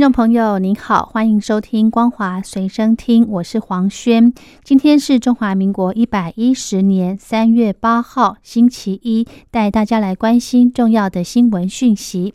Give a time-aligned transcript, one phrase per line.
[0.00, 4.32] 听众朋友您好，欢迎收听《光华随身听》，我是黄轩。
[4.64, 12.32] 今天是中华民国一百一十年三月八号，星期一，带大家来关心重要的新闻讯息。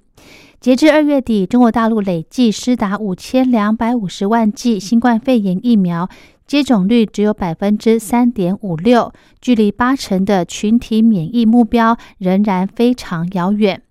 [0.60, 6.08] 截至二月底，中国大陆累计施打五千两百五十万剂新冠肺炎疫苗，
[6.46, 9.12] 接种率只有百分之三点五六，
[9.42, 13.82] 距离八成的群体免疫目标仍然非常遥远。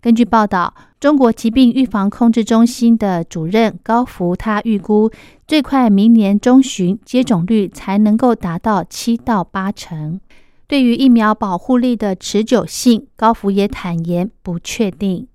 [0.00, 5.10] 根据报道，中国疾病预防控制中心的主任高福，他预估
[5.46, 10.20] 最快明年中旬接种率才能够达到七到八成。
[10.68, 15.26] 对于疫苗保护力的持久性，高福也坦言不确定。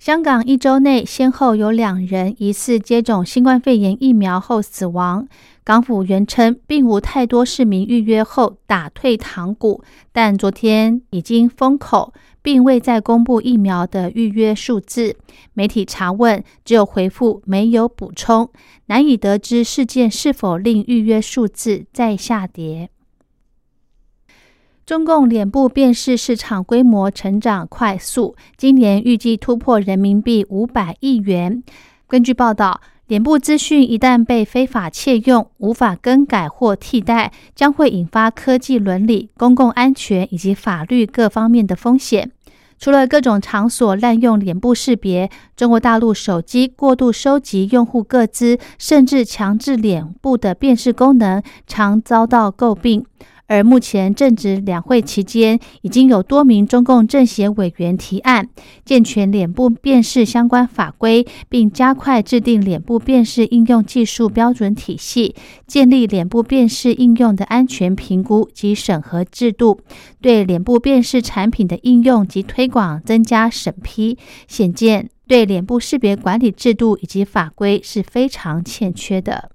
[0.00, 5.28] 香港一周内先后有两人疑似接种新冠肺炎疫苗后死亡。
[5.62, 15.16] 港府原称并无太多市民预约后打退堂鼓，但昨天已经封口，并未再公布疫苗的预约数字。
[15.54, 18.50] 媒体查问只有回复没有补充，
[18.86, 22.90] 难以得知事件是否令预约数字再下跌。
[24.84, 31.62] 中共脸部辨识市场规模成长快速，今年预计突破人民币五百亿元。
[32.08, 32.80] 根据报道，
[33.12, 42.30] 脸部资讯一旦被非法窃用，无法更改或替代，将会引发科技伦理、公共安全以及法律各方面的风险。
[42.78, 53.04] 除了各种场所滥用脸部识别，中国大陆手机过度收集用户个资，甚至强制脸部的辨识功能，常遭到诟病。
[53.52, 58.48] 而目前正值两会期间，已经有多名中共政协委员提案
[58.82, 65.34] 健全脸部辨识相关法规，并加快制定脸部辨识应用技术标准体系，
[65.66, 69.80] 建立脸部辨识应用的安全评估及审核制度，
[70.22, 74.16] 对脸部辨识产品的应用及推广增加审批。
[74.48, 79.51] 显见，对脸部识别管理制度以及法规是非常欠缺的。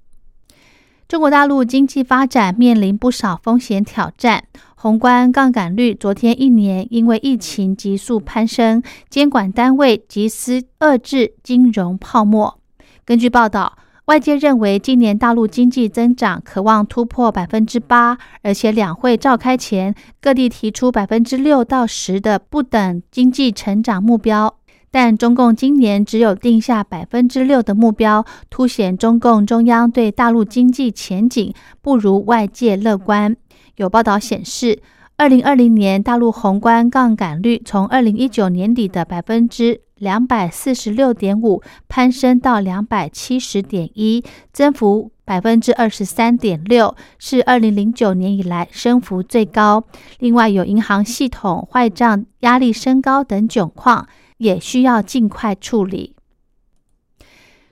[1.08, 4.44] 中国大陆经济发展面临不少风险挑战，
[4.76, 12.60] 宏观杠杆率昨天一年因为疫情急速攀升，监管单位集思遏制金融泡沫。
[13.06, 24.58] 根据报道，外界认为今年大陆经济增长可望突破百分之八，而且两会召开前，各地提出百分之六到十的不等经济成长目标。
[24.90, 33.36] 但中共今年只有定下百分之六的目标，凸显中共中央对大陆经济前景不如外界乐观。
[33.76, 34.82] 有报道显示，
[35.18, 44.24] 二零二零年大陆宏观杠杆率从二零一九年底的百分之两百四十六点五攀升到两百七十点一，
[44.54, 49.84] 增幅百分之二十三点六，是二零零九年以来升幅最高。
[50.20, 54.08] 另外，有银行系统坏账压力升高等窘况。
[54.38, 56.16] 也需要尽快处理。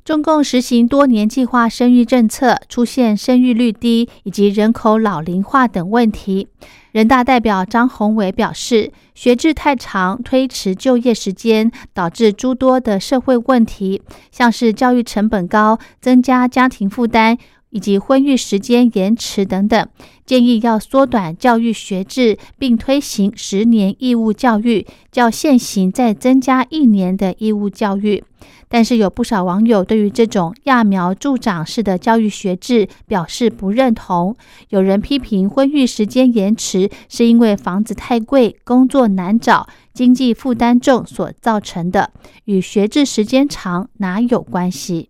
[0.03, 6.47] 中共实行多年计划生育政策，出现生育率低以及人口老龄化等问题。
[6.91, 17.37] 人大代表张宏伟表示，学制太长，推迟就业时间，导致诸多的社会问题，像是教育成本高，增加家庭负担。
[17.75, 19.85] 以及婚育时间延迟等等，
[20.25, 28.23] 建议要缩短教育学制，并推行十年义务教育，较现行再增加一年的义务教育。
[28.69, 34.37] 但是有不少网友对于这种揠苗助长式的教育学制表示不认同。
[34.69, 42.11] 有人批评婚育时间延迟是因为房子太贵、工作难找、经济负担重所造成的，
[42.45, 45.09] 与学制时间长哪有关系？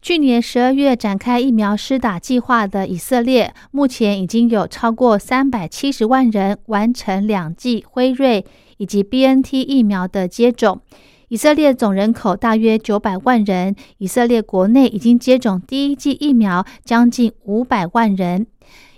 [0.00, 8.46] 去年十二月展开疫苗施打计划的以色列，目前已经有超过三百七十万人完成两剂辉瑞
[8.76, 10.80] 以及 B N T 疫苗的接种。
[11.28, 18.46] 以色列总人口大约九百万人，以色列国内已经接种第一剂疫苗将近五百万人。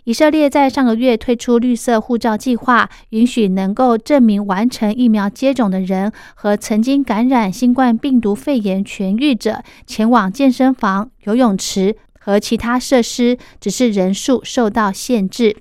[0.05, 15.57] 以色列在上个月推出绿色护照计划，允许能够证明完成疫苗接种的人和曾经感染新冠病毒肺炎痊愈者前往健身房、游泳池和其他设施，只是人数受到限制。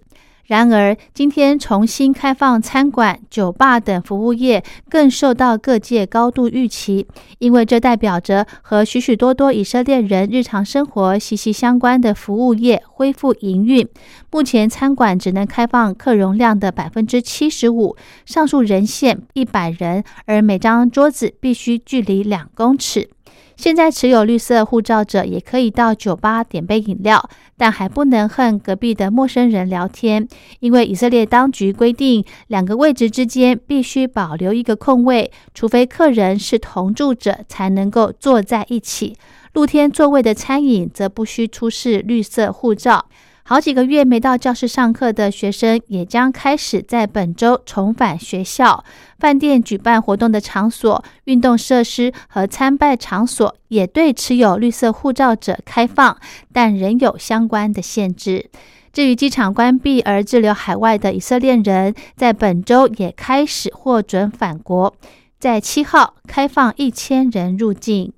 [0.49, 7.05] 然而，今天重新开放餐馆、酒吧等服务业，更受到各界高度预期，
[7.37, 13.87] 因为这代表着和许许多多以色列人日常生活息息相关的服务业恢复营运。
[14.31, 17.95] 目前，餐馆只能开放客容量的百分之七十五，
[18.25, 23.11] 上述人限一百人，而每张桌子必须距离两公尺。
[23.59, 30.25] 现在持有绿色护照者也可以到酒吧点杯饮料，但还不能和隔壁的陌生人聊天，
[30.61, 39.17] 因为以色列当局规定，两个位置之间必须保留一个空位，除非客人是同住者，才能够坐在一起。
[39.51, 43.07] 露天座位的餐饮则不需出示绿色护照。
[43.49, 48.85] 好几个月没到教室上课的学生，也将开始在本周重返学校。
[49.17, 56.15] 饭店举办活动的场所、运动设施和参拜场所也对持有绿色护照者开放，
[56.53, 58.51] 但仍有相关的限制。
[58.93, 64.93] 至于机场关闭而滞留海外的以色列人，在本周也开始获准返国，
[65.39, 68.13] 在七号开放一千人入境。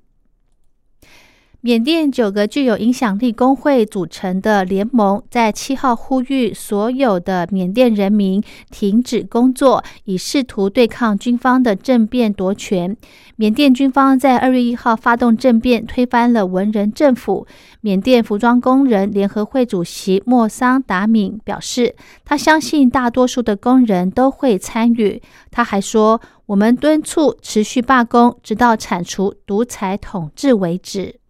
[1.64, 8.42] 缅甸九个具有影响力工会组成的联盟在七号呼吁所有的缅甸人民
[8.72, 12.96] 停止工作，以试图对抗军方的政变夺权。
[13.36, 17.46] 缅甸军方在二月一号发动政变，推翻了文人政府。
[17.80, 21.94] 缅甸服装工人联合会主席莫桑达敏表示，
[22.24, 25.22] 他相信大多数的工人都会参与。
[25.52, 31.20] 他还说：“我们敦促持续罢工，直到铲除独裁统治为止。”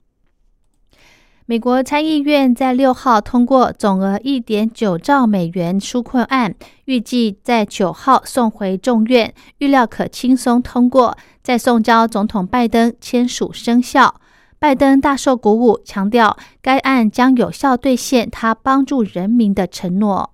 [1.53, 6.55] 美国参议院在六号通过总额一点九兆美元纾困案，
[6.87, 14.19] 预计在九号送回众院，预料可轻松通过，再送交总统拜登签署生效。
[14.59, 20.31] 拜登大受鼓舞，强调该案将有效兑现他帮助人民的承诺。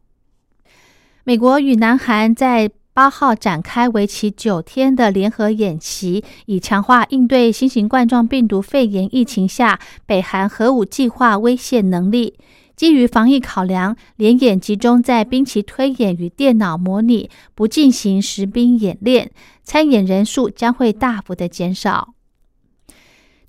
[1.24, 2.70] 美国与南韩在。
[2.98, 12.34] 八号展开为期九天的联合演习，以强化应对新型冠状病毒肺炎疫情下北韩核武计划威胁能力。
[12.74, 19.30] 基于防疫考量，联演集中在兵棋推演与电脑模拟，不进行实兵演练，
[19.62, 22.14] 参演人数将会大幅的减少。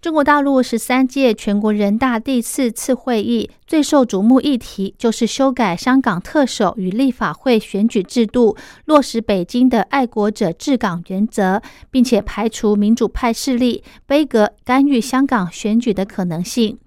[0.01, 8.55] 中国大陆十三届全国人大第四次会议最受瞩目议题就是修改香港特首与立法会选举制度，
[8.85, 11.61] 落实北京的爱国者治港原则，
[11.91, 16.77] 并且排除民主派势力杯葛干预香港选举的可能性。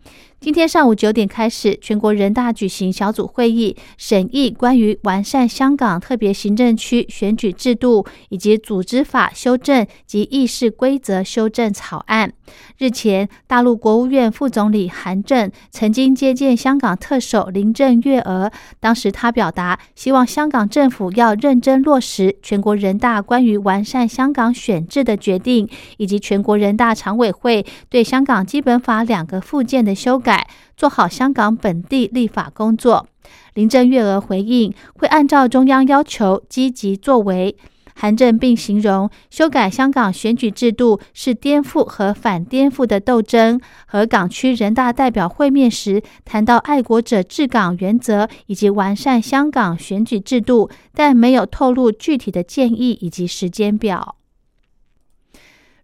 [0.43, 12.33] 今天上午九点开始，全国人大举行小组会议，审议关于完善香港特别行政区选举制度以及组织法修正及议事规则修正草案。
[12.77, 18.51] 日前，大陆国务院副总理韩正曾经接见香港特首林郑月娥，
[18.81, 25.69] 当时他表达希望香港政府要认真落实全国人大关于完善香港选制的决定，
[25.99, 30.49] 以及全国人大常委会对香港基本法两个附件的修改改。
[30.75, 33.07] 做好香港本地立法工作，
[33.55, 37.57] 林郑月娥回应会按照中央要求积极作为。
[37.95, 43.61] 韩正并形容修改香港选举制度是颠覆和反颠覆的斗争。
[43.87, 54.17] 和港区人大代表会面时谈到爱国者治港原则以及完善香港选举制度，但没有透露具体的建议以及时间表。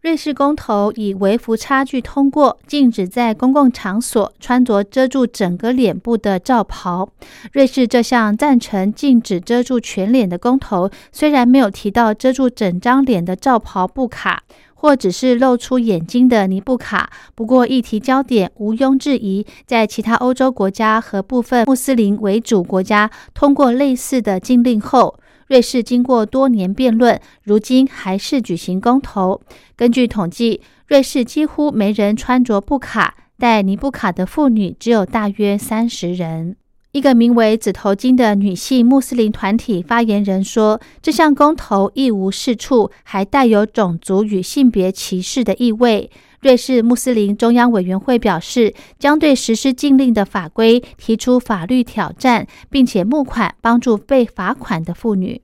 [0.01, 7.09] 瑞士公投以微幅差距通过，禁止在公共场所穿着遮住整个脸部的罩袍。
[7.53, 14.45] 瑞士这项赞成禁止遮住全脸的公投，虽然没有提到遮住整张脸的罩袍布卡，
[14.75, 25.19] 或只是露出眼睛的尼布卡，不过议题焦点毋庸置疑，在其他欧洲国家和部分穆斯林为主国家通过类似的禁令后。
[25.49, 29.41] 瑞士经过多年辩论，如今还是举行公投。
[29.75, 36.57] 根据统计，瑞士几乎没人穿着布卡，戴尼布卡的妇女只有大约三十人。
[36.93, 55.43] 一个名为“紫头巾”的女性穆斯林团体发言人说：“这项公投一无是处，还带有种族与性别歧视的意味。”瑞士穆斯林中央委员会表示，将对实施禁令的法规提出法律挑战，并且募款帮助被罚款的妇女。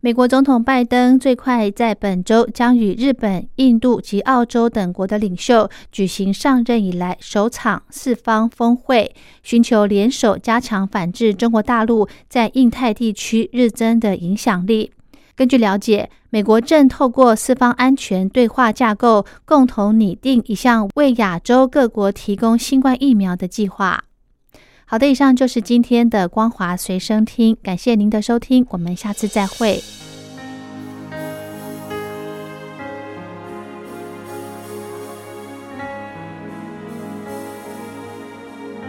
[0.00, 14.92] 美国总统拜登最快在本周将与日本、印度及澳洲等国的领袖举行上任以来首场四方峰会，寻求联手加强反制中国大陆在印太地区日增的影响力。
[15.38, 24.02] 根据了解，美国正透过四方安全对话架构，共同拟定一项为亚洲各国提供新冠疫苗的计划。
[24.84, 29.80] 好的，以上就是今天的光华随身听，感谢您的收听，我们下次再会。